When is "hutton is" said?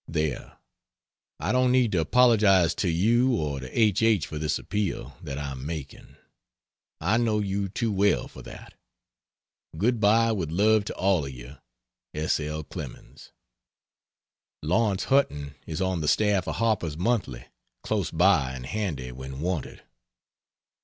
15.03-15.81